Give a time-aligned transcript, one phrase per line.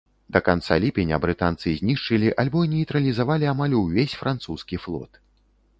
[0.35, 5.11] Да канца ліпеня брытанцы знішчылі альбо нейтралізавалі амаль увесь французскі флот.